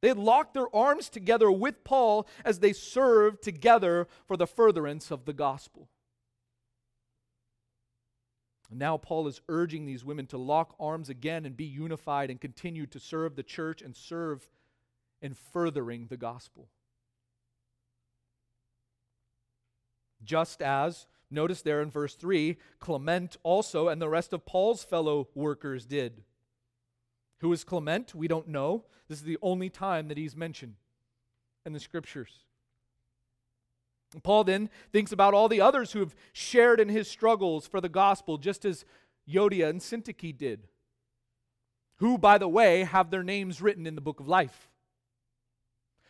[0.00, 5.10] They had locked their arms together with Paul as they served together for the furtherance
[5.10, 5.88] of the gospel.
[8.70, 12.40] And now Paul is urging these women to lock arms again and be unified and
[12.40, 14.48] continue to serve the church and serve
[15.22, 16.68] in furthering the gospel.
[20.22, 25.28] Just as Notice there in verse 3, Clement also and the rest of Paul's fellow
[25.34, 26.22] workers did.
[27.40, 28.14] Who is Clement?
[28.14, 28.84] We don't know.
[29.08, 30.76] This is the only time that he's mentioned
[31.66, 32.44] in the scriptures.
[34.22, 37.90] Paul then thinks about all the others who have shared in his struggles for the
[37.90, 38.84] gospel, just as
[39.28, 40.68] Euodia and Syntyche did,
[41.96, 44.70] who, by the way, have their names written in the book of life.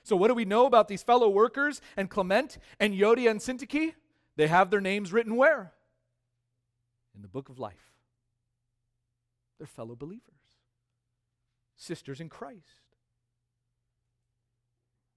[0.04, 3.94] So, what do we know about these fellow workers and Clement and Euodia and Syntyche?
[4.38, 5.72] They have their names written where?
[7.12, 7.90] In the book of life.
[9.58, 10.22] They're fellow believers,
[11.76, 12.94] sisters in Christ,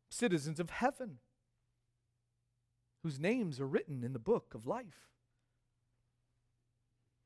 [0.10, 1.20] citizens of heaven,
[3.04, 5.12] whose names are written in the book of life.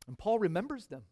[0.05, 1.03] And Paul remembers them.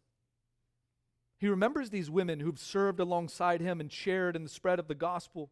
[1.38, 4.96] He remembers these women who've served alongside him and shared in the spread of the
[4.96, 5.50] gospel.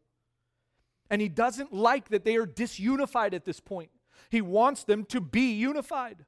[1.10, 3.92] And he doesn't like that they are disunified at this point.
[4.30, 6.26] He wants them to be unified,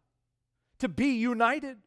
[0.80, 1.78] to be united.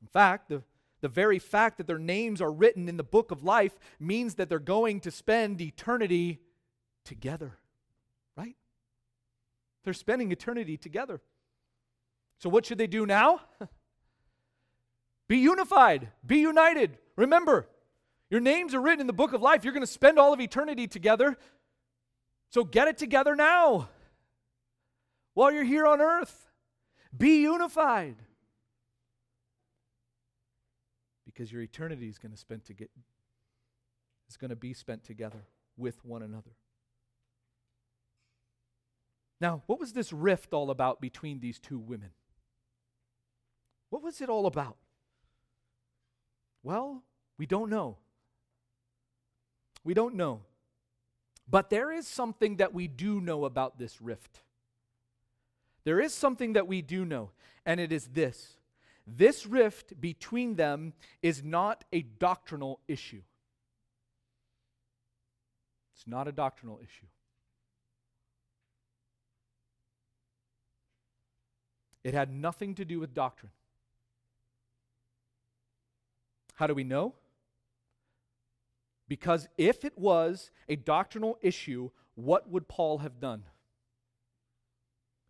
[0.00, 0.62] In fact, the,
[1.00, 4.48] the very fact that their names are written in the book of life means that
[4.48, 6.40] they're going to spend eternity
[7.04, 7.58] together,
[8.36, 8.56] right?
[9.84, 11.20] They're spending eternity together.
[12.38, 13.40] So, what should they do now?
[15.28, 16.98] be unified, be united.
[17.16, 17.68] Remember,
[18.30, 19.64] your names are written in the book of life.
[19.64, 21.36] You're going to spend all of eternity together.
[22.50, 23.88] So get it together now
[25.34, 26.46] while you're here on earth.
[27.16, 28.16] Be unified.
[31.24, 32.90] Because your eternity is going to spend to get
[34.28, 36.50] is going to be spent together with one another.
[39.40, 42.10] Now, what was this rift all about between these two women?
[43.90, 44.76] What was it all about?
[46.62, 47.04] Well,
[47.38, 47.98] we don't know.
[49.84, 50.40] We don't know.
[51.48, 54.40] But there is something that we do know about this rift.
[55.84, 57.30] There is something that we do know,
[57.64, 58.58] and it is this
[59.16, 63.22] this rift between them is not a doctrinal issue.
[65.94, 67.06] It's not a doctrinal issue.
[72.04, 73.52] It had nothing to do with doctrine.
[76.54, 77.14] How do we know?
[79.08, 83.44] Because if it was a doctrinal issue, what would Paul have done?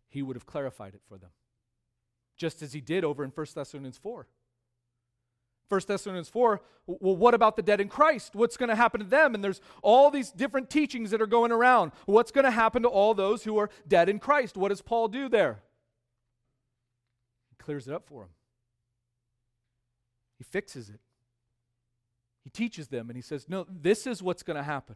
[0.09, 1.29] He would have clarified it for them,
[2.35, 4.27] just as he did over in 1 Thessalonians 4.
[5.69, 8.35] 1 Thessalonians 4, well, what about the dead in Christ?
[8.35, 9.35] What's going to happen to them?
[9.35, 11.91] And there's all these different teachings that are going around.
[12.07, 14.57] What's going to happen to all those who are dead in Christ?
[14.57, 15.61] What does Paul do there?
[17.51, 18.29] He clears it up for them,
[20.39, 20.99] he fixes it.
[22.43, 24.95] He teaches them and he says, No, this is what's going to happen.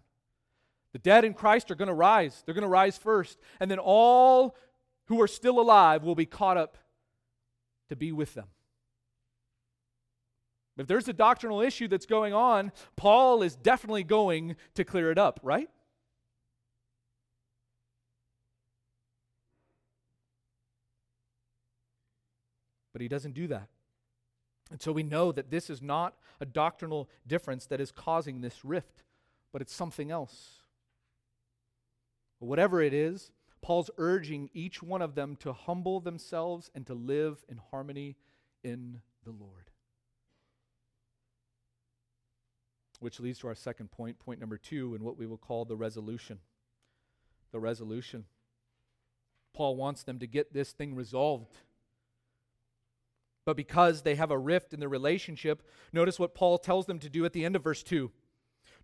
[0.94, 2.44] The dead in Christ are going to rise.
[2.46, 3.40] They're going to rise first.
[3.60, 4.56] And then all
[5.08, 6.78] who are still alive will be caught up
[7.90, 8.48] to be with them.
[10.78, 15.18] If there's a doctrinal issue that's going on, Paul is definitely going to clear it
[15.18, 15.70] up, right?
[22.92, 23.68] But he doesn't do that.
[24.74, 28.66] And so we know that this is not a doctrinal difference that is causing this
[28.66, 29.04] rift,
[29.52, 30.64] but it's something else.
[32.40, 36.96] But whatever it is, Paul's urging each one of them to humble themselves and to
[36.96, 38.16] live in harmony
[38.64, 39.70] in the Lord.
[43.00, 45.78] Which leads to our second point, point number two, and what we will call the
[45.78, 46.40] resolution.
[47.52, 48.26] The resolution.
[49.54, 51.60] Paul wants them to get this thing resolved.
[53.46, 57.10] But because they have a rift in their relationship, notice what Paul tells them to
[57.10, 58.12] do at the end of verse 2.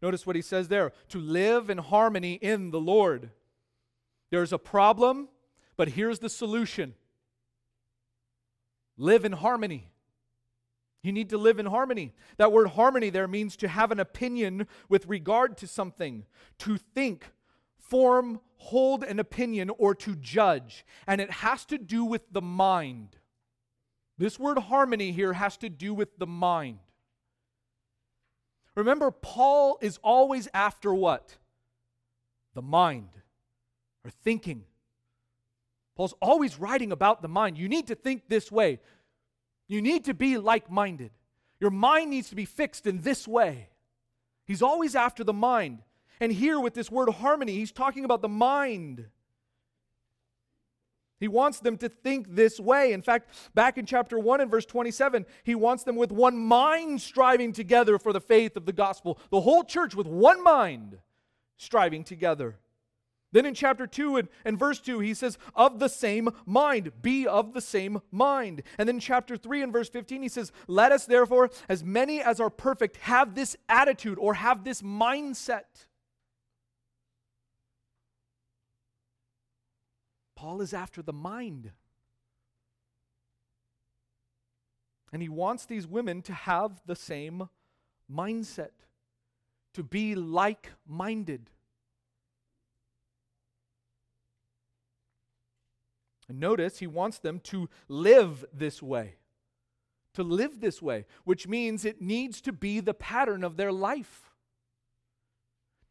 [0.01, 3.31] Notice what he says there to live in harmony in the Lord.
[4.31, 5.29] There's a problem,
[5.77, 6.95] but here's the solution
[8.97, 9.89] live in harmony.
[11.01, 12.13] You need to live in harmony.
[12.35, 16.25] That word harmony there means to have an opinion with regard to something,
[16.59, 17.31] to think,
[17.77, 20.85] form, hold an opinion, or to judge.
[21.07, 23.15] And it has to do with the mind.
[24.19, 26.79] This word harmony here has to do with the mind.
[28.75, 31.37] Remember, Paul is always after what?
[32.53, 33.09] The mind
[34.03, 34.65] or thinking.
[35.95, 37.57] Paul's always writing about the mind.
[37.57, 38.79] You need to think this way.
[39.69, 41.11] You need to be like minded.
[41.61, 43.69] Your mind needs to be fixed in this way.
[44.45, 45.79] He's always after the mind.
[46.19, 49.05] And here, with this word harmony, he's talking about the mind.
[51.19, 52.93] He wants them to think this way.
[52.93, 57.01] In fact, back in chapter 1 and verse 27, he wants them with one mind
[57.01, 59.19] striving together for the faith of the gospel.
[59.29, 60.99] The whole church with one mind
[61.57, 62.57] striving together.
[63.31, 67.27] Then in chapter 2 and, and verse 2, he says, of the same mind, be
[67.27, 68.63] of the same mind.
[68.77, 72.39] And then chapter 3 and verse 15, he says, let us therefore, as many as
[72.39, 75.85] are perfect, have this attitude or have this mindset.
[80.39, 81.71] Paul is after the mind.
[85.11, 87.49] And he wants these women to have the same
[88.09, 88.71] mindset,
[89.73, 91.49] to be like minded.
[96.29, 99.15] And notice he wants them to live this way.
[100.13, 104.31] To live this way, which means it needs to be the pattern of their life.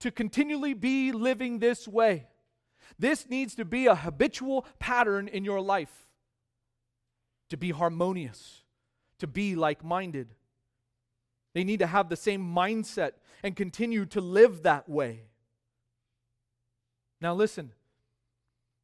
[0.00, 2.28] To continually be living this way.
[2.98, 6.06] This needs to be a habitual pattern in your life.
[7.50, 8.62] To be harmonious,
[9.18, 10.34] to be like minded.
[11.54, 13.12] They need to have the same mindset
[13.42, 15.22] and continue to live that way.
[17.20, 17.72] Now, listen,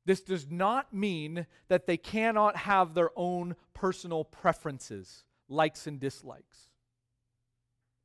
[0.06, 6.68] this does not mean that they cannot have their own personal preferences, likes and dislikes.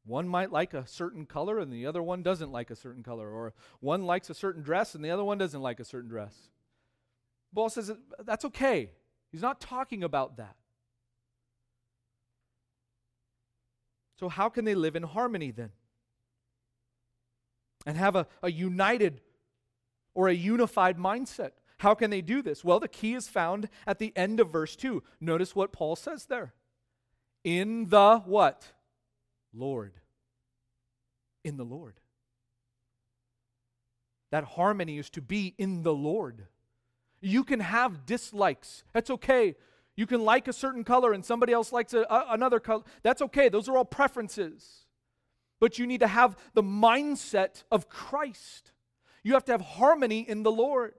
[0.06, 3.30] One might like a certain color and the other one doesn't like a certain color,
[3.30, 6.50] or one likes a certain dress and the other one doesn't like a certain dress.
[7.54, 7.92] Paul says
[8.24, 8.92] that's okay.
[9.32, 10.56] He's not talking about that.
[14.20, 15.72] So, how can they live in harmony then?
[17.86, 19.22] And have a, a united
[20.14, 21.52] or a unified mindset?
[21.78, 22.64] How can they do this?
[22.64, 25.02] Well, the key is found at the end of verse 2.
[25.22, 26.54] Notice what Paul says there.
[27.46, 28.74] In the what?
[29.54, 29.94] Lord.
[31.44, 31.96] In the Lord.
[34.32, 36.48] That harmony is to be in the Lord.
[37.22, 38.84] You can have dislikes.
[38.94, 39.56] That's okay.
[39.96, 42.84] You can like a certain color and somebody else likes a, a, another color.
[43.04, 43.50] That's okay.
[43.50, 44.86] Those are all preferences.
[45.60, 48.72] But you need to have the mindset of Christ.
[49.24, 50.94] You have to have harmony in the Lord.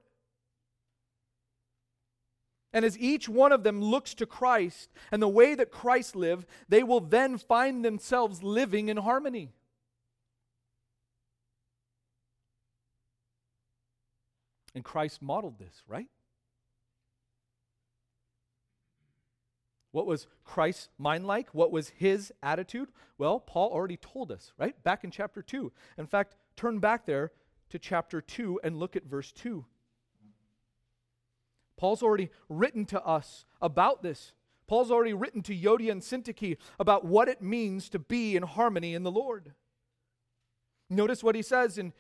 [2.73, 6.47] And as each one of them looks to Christ and the way that Christ lived,
[6.69, 9.53] they will then find themselves living in harmony.
[14.75, 16.07] And Christ modeled this, right?
[19.93, 21.53] What was Christ's mind like?
[21.53, 22.89] What was his attitude?
[23.19, 24.81] Well, Paul already told us, right?
[24.85, 25.73] Back in chapter 2.
[25.99, 27.33] In fact, turn back there
[27.71, 29.65] to chapter 2 and look at verse 2.
[31.81, 34.35] Paul's already written to us about this.
[34.67, 38.93] Paul's already written to Euodia and Syntyche about what it means to be in harmony
[38.95, 39.55] in the Lord.
[40.91, 41.95] Notice what he says in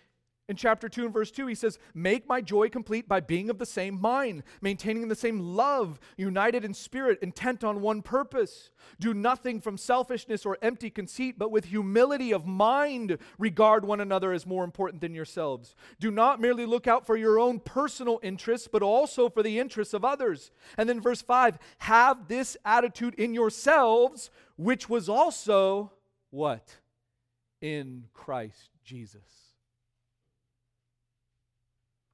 [0.50, 3.58] in chapter 2 and verse 2, he says, Make my joy complete by being of
[3.58, 8.70] the same mind, maintaining the same love, united in spirit, intent on one purpose.
[8.98, 14.32] Do nothing from selfishness or empty conceit, but with humility of mind regard one another
[14.32, 15.76] as more important than yourselves.
[16.00, 19.94] Do not merely look out for your own personal interests, but also for the interests
[19.94, 20.50] of others.
[20.76, 25.92] And then verse 5 Have this attitude in yourselves, which was also
[26.30, 26.78] what?
[27.60, 29.39] In Christ Jesus.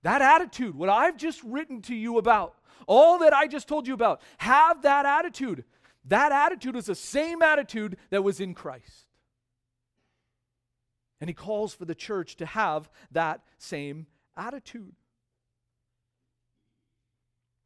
[0.07, 2.55] That attitude, what I've just written to you about,
[2.87, 5.65] all that I just told you about, have that attitude.
[6.05, 9.09] That attitude is the same attitude that was in Christ.
[11.21, 14.95] And he calls for the church to have that same attitude.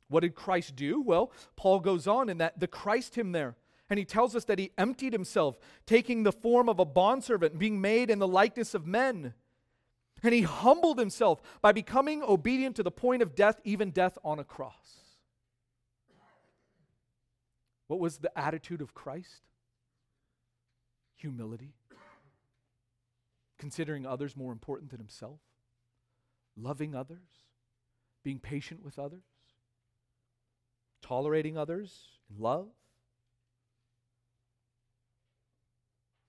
[0.09, 1.03] What did Christ do?
[1.03, 3.55] Well, Paul goes on in that the Christ hymn there.
[3.91, 7.83] And he tells us that he emptied himself, taking the form of a bondservant, being
[7.83, 9.35] made in the likeness of men.
[10.23, 14.39] And he humbled himself by becoming obedient to the point of death, even death on
[14.39, 15.01] a cross.
[17.87, 19.43] What was the attitude of Christ?
[21.17, 21.75] Humility.
[23.59, 25.41] Considering others more important than himself.
[26.57, 27.19] Loving others.
[28.23, 29.25] Being patient with others.
[31.03, 32.69] Tolerating others in love.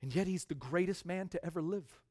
[0.01, 2.01] And yet he's the greatest man to ever live.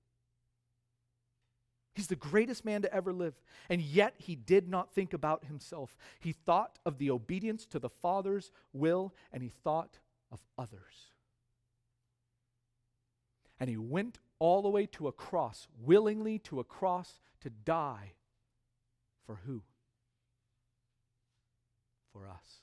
[1.95, 3.35] He's the greatest man to ever live.
[3.69, 5.97] And yet he did not think about himself.
[6.21, 9.99] He thought of the obedience to the Father's will and he thought
[10.31, 11.11] of others.
[13.59, 18.13] And he went all the way to a cross, willingly to a cross to die.
[19.27, 19.63] For who?
[22.13, 22.63] For us.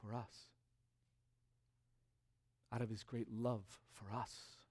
[0.00, 0.50] For us.
[2.72, 4.63] Out of his great love for us.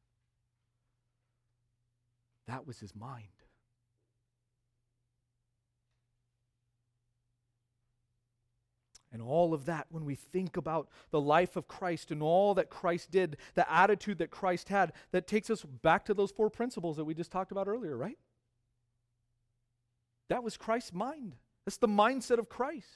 [2.47, 3.27] That was his mind.
[9.13, 12.71] And all of that, when we think about the life of Christ and all that
[12.71, 16.97] Christ did, the attitude that Christ had, that takes us back to those four principles
[16.97, 18.17] that we just talked about earlier, right?
[20.29, 21.35] That was Christ's mind.
[21.63, 22.87] That's the mindset of Christ.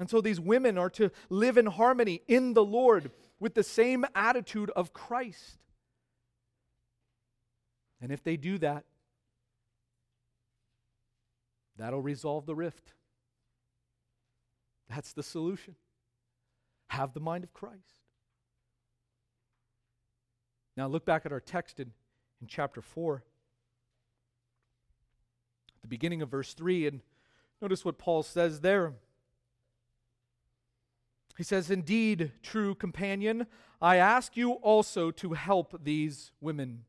[0.00, 4.04] And so these women are to live in harmony in the Lord with the same
[4.16, 5.58] attitude of Christ.
[8.00, 8.84] And if they do that,
[11.76, 12.92] that'll resolve the rift.
[14.88, 15.74] That's the solution.
[16.88, 18.02] Have the mind of Christ.
[20.76, 21.92] Now look back at our text in,
[22.40, 23.22] in chapter 4, at
[25.82, 27.00] the beginning of verse 3, and
[27.60, 28.94] notice what Paul says there.
[31.36, 33.46] He says, Indeed, true companion,
[33.80, 36.84] I ask you also to help these women.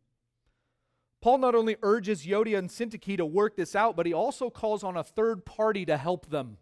[1.22, 4.84] Paul not only urges Euodia and Syntyche to work this out, but he also calls
[4.84, 6.58] on a third party to help them.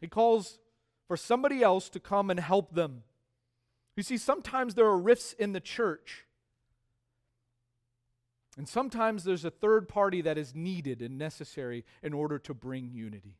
[0.00, 0.58] He calls
[1.06, 3.02] for somebody else to come and help them.
[3.96, 6.24] You see, sometimes there are rifts in the church.
[8.56, 12.90] And sometimes there's a third party that is needed and necessary in order to bring
[12.90, 13.36] unity.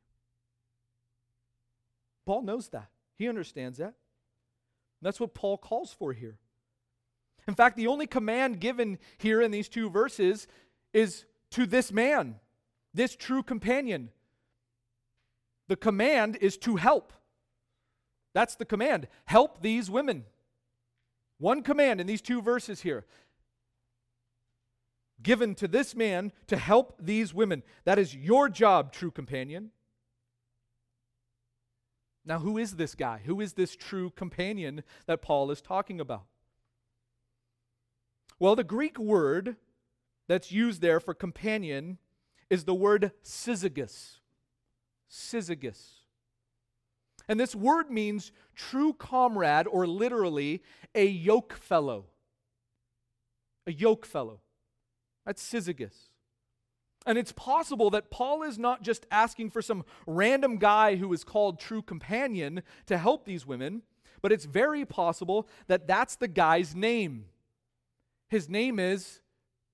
[2.24, 2.90] Paul knows that.
[3.16, 3.94] He understands that.
[5.02, 6.38] That's what Paul calls for here.
[7.48, 10.46] In fact, the only command given here in these two verses
[10.92, 12.36] is to this man,
[12.94, 14.10] this true companion.
[15.68, 17.12] The command is to help.
[18.34, 19.08] That's the command.
[19.24, 20.24] Help these women.
[21.38, 23.04] One command in these two verses here
[25.22, 27.62] given to this man to help these women.
[27.84, 29.70] That is your job, true companion.
[32.24, 33.20] Now, who is this guy?
[33.24, 36.24] Who is this true companion that Paul is talking about?
[38.40, 39.56] Well, the Greek word
[40.26, 41.98] that's used there for companion
[42.48, 44.16] is the word syzygus.
[45.10, 46.00] Syzygus.
[47.28, 50.62] And this word means true comrade, or literally
[50.94, 52.06] a yoke fellow.
[53.66, 54.40] A yoke fellow.
[55.26, 56.08] That's syzygus.
[57.06, 61.24] And it's possible that Paul is not just asking for some random guy who is
[61.24, 63.82] called true companion to help these women,
[64.22, 67.26] but it's very possible that that's the guy's name.
[68.30, 69.20] His name is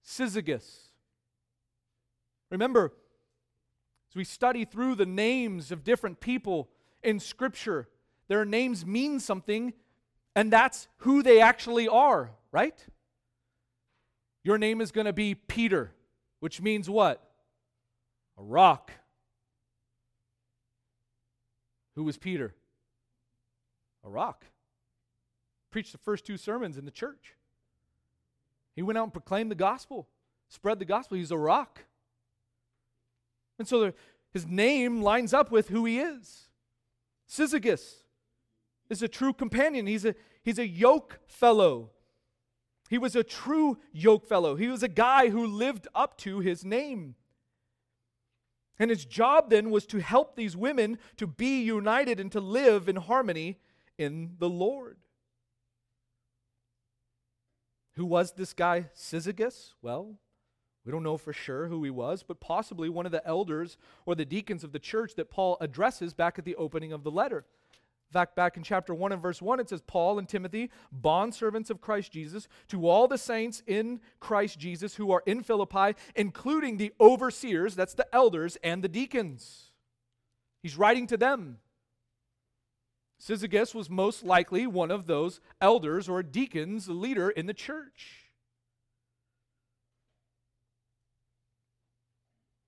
[0.02, 0.88] Syzygus.
[2.50, 2.94] Remember,
[4.10, 6.70] as we study through the names of different people
[7.02, 7.86] in Scripture,
[8.28, 9.74] their names mean something,
[10.34, 12.86] and that's who they actually are, right?
[14.42, 15.92] Your name is going to be Peter,
[16.40, 17.22] which means what?
[18.38, 18.90] A rock.
[21.94, 22.54] Who was Peter?
[24.02, 24.46] A rock.
[25.70, 27.34] Preached the first two sermons in the church.
[28.76, 30.06] He went out and proclaimed the gospel,
[30.48, 31.16] spread the gospel.
[31.16, 31.84] He's a rock.
[33.58, 33.94] And so the,
[34.32, 36.50] his name lines up with who he is.
[37.28, 38.02] Syzygus
[38.90, 39.86] is a true companion.
[39.86, 41.90] He's a, he's a yoke fellow.
[42.90, 44.56] He was a true yoke fellow.
[44.56, 47.16] He was a guy who lived up to his name.
[48.78, 52.90] And his job then was to help these women to be united and to live
[52.90, 53.58] in harmony
[53.96, 54.98] in the Lord.
[57.96, 59.72] Who was this guy, Syzygus?
[59.82, 60.18] Well,
[60.84, 64.14] we don't know for sure who he was, but possibly one of the elders or
[64.14, 67.44] the deacons of the church that Paul addresses back at the opening of the letter.
[68.08, 71.70] In fact, back in chapter 1 and verse 1, it says, Paul and Timothy, bondservants
[71.70, 76.76] of Christ Jesus, to all the saints in Christ Jesus who are in Philippi, including
[76.76, 79.72] the overseers, that's the elders, and the deacons.
[80.62, 81.58] He's writing to them.
[83.20, 88.30] Syzygus was most likely one of those elders or deacons, a leader in the church.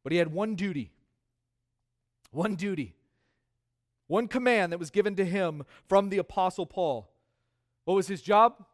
[0.03, 0.90] But he had one duty.
[2.30, 2.94] One duty.
[4.07, 7.12] One command that was given to him from the Apostle Paul.
[7.84, 8.64] What was his job?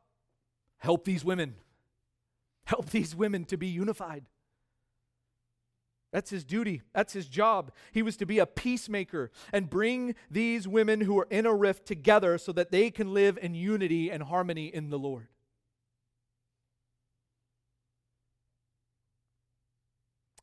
[0.78, 1.56] Help these women.
[2.66, 4.24] Help these women to be unified.
[6.14, 6.82] That's his duty.
[6.92, 7.72] That's his job.
[7.90, 11.86] He was to be a peacemaker and bring these women who are in a rift
[11.86, 15.26] together so that they can live in unity and harmony in the Lord.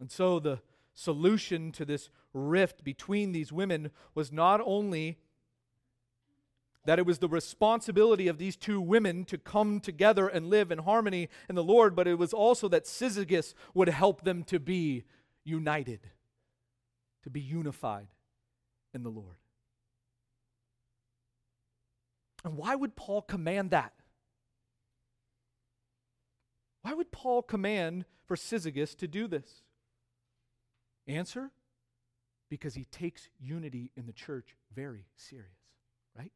[0.01, 0.59] And so the
[0.93, 5.19] solution to this rift between these women was not only
[6.84, 10.80] that it was the responsibility of these two women to come together and live in
[10.80, 15.05] harmony in the Lord, but it was also that Syzygus would help them to be
[15.43, 16.01] united,
[17.23, 18.07] to be unified
[18.93, 19.37] in the Lord.
[22.43, 23.93] And why would Paul command that?
[26.81, 29.61] Why would Paul command for Syzygus to do this?
[31.07, 31.51] Answer
[32.49, 35.47] because he takes unity in the church very serious,
[36.17, 36.31] right?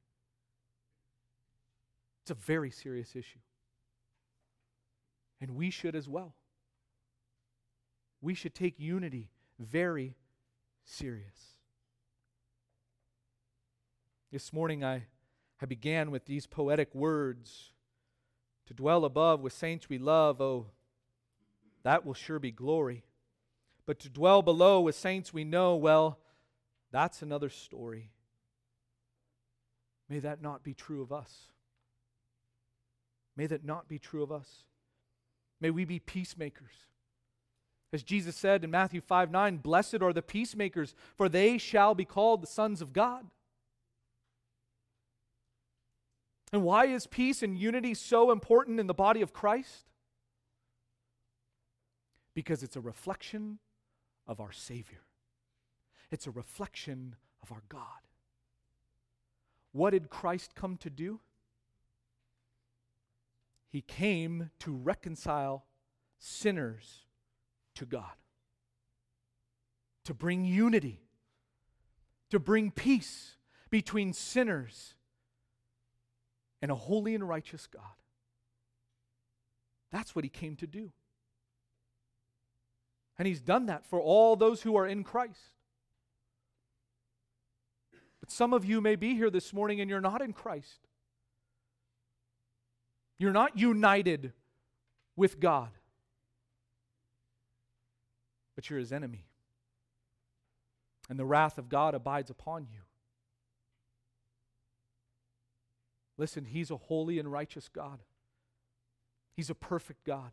[2.24, 3.40] It's a very serious issue.
[5.42, 6.36] And we should as well.
[8.26, 10.16] We should take unity very
[10.84, 11.60] serious.
[14.32, 15.04] This morning I,
[15.62, 17.70] I began with these poetic words
[18.66, 20.66] to dwell above with saints we love, oh,
[21.84, 23.04] that will sure be glory.
[23.86, 26.18] But to dwell below with saints we know, well,
[26.92, 28.10] that's another story.
[30.10, 31.52] May that not be true of us.
[33.38, 34.64] May that not be true of us.
[35.62, 36.74] May we be peacemakers.
[37.96, 42.04] As Jesus said in Matthew 5 9, blessed are the peacemakers, for they shall be
[42.04, 43.28] called the sons of God.
[46.52, 49.86] And why is peace and unity so important in the body of Christ?
[52.34, 53.60] Because it's a reflection
[54.28, 55.06] of our Savior,
[56.12, 57.80] it's a reflection of our God.
[59.72, 61.22] What did Christ come to do?
[63.70, 65.64] He came to reconcile
[66.20, 67.05] sinners
[67.76, 68.16] to God,
[70.06, 71.02] to bring unity,
[72.32, 73.36] to bring peace
[73.70, 74.96] between sinners
[76.62, 77.84] and a holy and righteous God.
[79.92, 80.92] That's what he came to do.
[83.18, 85.52] And he's done that for all those who are in Christ.
[88.20, 90.88] But some of you may be here this morning and you're not in Christ.
[93.18, 94.34] You're not united
[95.16, 95.70] with God,
[98.56, 99.26] but you're his enemy.
[101.10, 102.80] And the wrath of God abides upon you.
[106.18, 108.00] Listen, he's a holy and righteous God,
[109.36, 110.32] he's a perfect God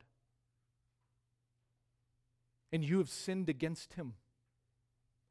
[2.72, 4.14] and you have sinned against him.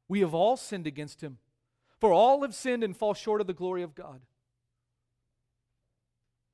[0.07, 1.39] We have all sinned against him.
[1.99, 4.21] For all have sinned and fall short of the glory of God.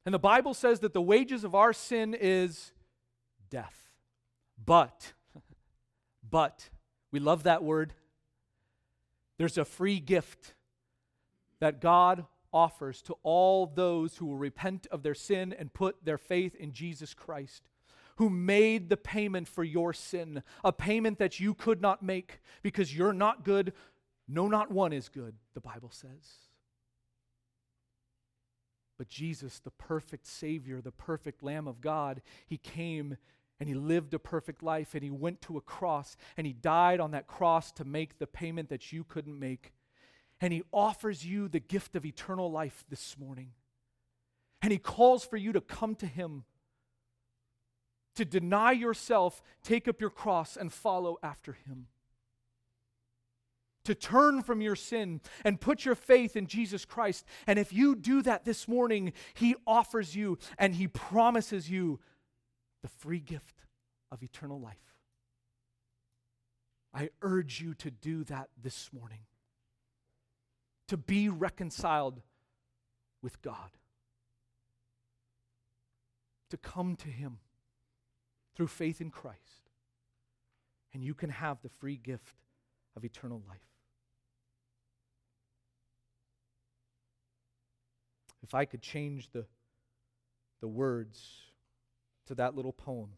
[0.05, 2.71] And the Bible says that the wages of our sin is
[3.49, 3.89] death.
[4.63, 5.13] But,
[6.29, 6.69] but,
[7.11, 7.93] we love that word.
[9.37, 10.53] There's a free gift
[11.59, 16.17] that God offers to all those who will repent of their sin and put their
[16.17, 17.69] faith in Jesus Christ
[18.17, 22.95] who made the payment for your sin, a payment that you could not make because
[22.95, 23.73] you're not good.
[24.27, 26.49] No, not one is good, the Bible says.
[28.97, 33.17] But Jesus, the perfect Savior, the perfect Lamb of God, He came
[33.59, 36.99] and he lived a perfect life and he went to a cross and he died
[36.99, 39.73] on that cross to make the payment that you couldn't make.
[40.39, 43.53] And he offers you the gift of eternal life this morning.
[44.61, 46.43] And he calls for you to come to him,
[48.15, 51.87] to deny yourself, take up your cross, and follow after him.
[53.85, 57.25] To turn from your sin and put your faith in Jesus Christ.
[57.47, 61.99] And if you do that this morning, he offers you and he promises you
[62.81, 63.63] the free gift
[64.11, 64.75] of eternal life.
[66.93, 69.21] I urge you to do that this morning,
[70.87, 72.21] to be reconciled
[73.21, 73.71] with God,
[76.49, 77.39] to come to Him
[78.55, 79.69] through faith in Christ,
[80.93, 82.35] and you can have the free gift
[82.95, 83.59] of eternal life.
[88.41, 89.45] If I could change the,
[90.61, 91.46] the words
[92.27, 93.09] to that little poem,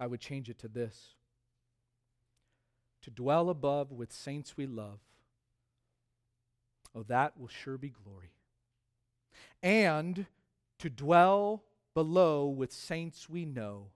[0.00, 1.14] I would change it to this
[3.02, 5.00] To dwell above with saints we love,
[6.94, 8.32] oh, that will sure be glory.
[9.62, 10.26] And
[10.78, 11.64] to dwell
[11.94, 13.88] below with saints we know,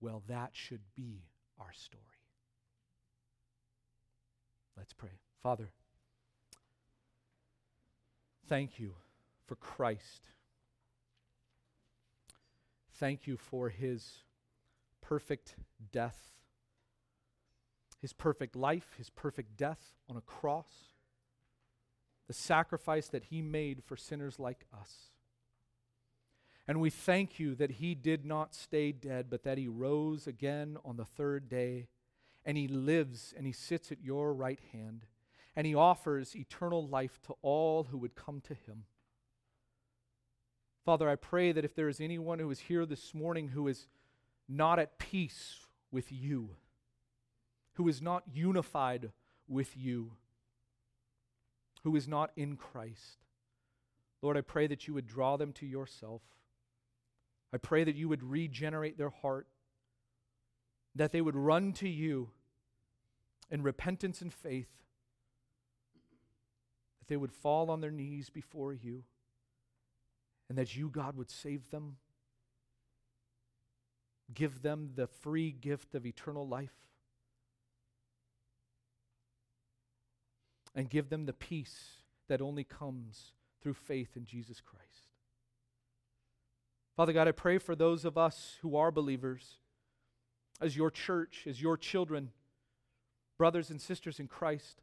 [0.00, 1.22] well, that should be
[1.58, 2.02] our story.
[4.76, 5.20] Let's pray.
[5.42, 5.70] Father,
[8.48, 8.94] thank you
[9.46, 10.26] for Christ.
[13.02, 14.22] Thank you for his
[15.00, 15.56] perfect
[15.90, 16.30] death,
[18.00, 20.70] his perfect life, his perfect death on a cross,
[22.28, 25.10] the sacrifice that he made for sinners like us.
[26.68, 30.76] And we thank you that he did not stay dead, but that he rose again
[30.84, 31.88] on the third day,
[32.44, 35.06] and he lives and he sits at your right hand,
[35.56, 38.84] and he offers eternal life to all who would come to him.
[40.84, 43.86] Father, I pray that if there is anyone who is here this morning who is
[44.48, 45.60] not at peace
[45.92, 46.50] with you,
[47.74, 49.12] who is not unified
[49.46, 50.12] with you,
[51.84, 53.18] who is not in Christ,
[54.22, 56.22] Lord, I pray that you would draw them to yourself.
[57.52, 59.46] I pray that you would regenerate their heart,
[60.94, 62.30] that they would run to you
[63.50, 64.70] in repentance and faith,
[66.98, 69.04] that they would fall on their knees before you
[70.52, 71.96] and that you, God, would save them,
[74.34, 76.74] give them the free gift of eternal life,
[80.74, 83.32] and give them the peace that only comes
[83.62, 85.08] through faith in Jesus Christ.
[86.98, 89.54] Father God, I pray for those of us who are believers,
[90.60, 92.28] as your church, as your children,
[93.38, 94.82] brothers and sisters in Christ.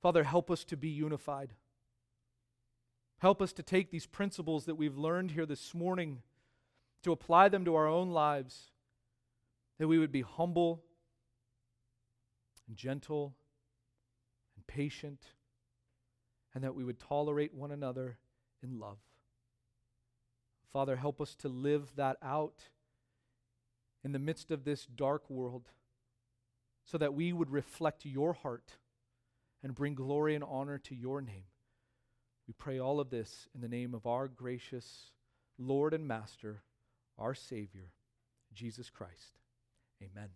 [0.00, 1.52] Father, help us to be unified.
[3.18, 6.22] Help us to take these principles that we've learned here this morning,
[7.02, 8.70] to apply them to our own lives,
[9.78, 10.82] that we would be humble
[12.68, 13.34] and gentle
[14.56, 15.20] and patient,
[16.54, 18.18] and that we would tolerate one another
[18.62, 18.98] in love.
[20.72, 22.68] Father, help us to live that out
[24.04, 25.70] in the midst of this dark world
[26.84, 28.76] so that we would reflect your heart
[29.62, 31.44] and bring glory and honor to your name.
[32.48, 35.10] We pray all of this in the name of our gracious
[35.58, 36.62] Lord and Master,
[37.18, 37.92] our Savior,
[38.54, 39.38] Jesus Christ.
[40.02, 40.30] Amen.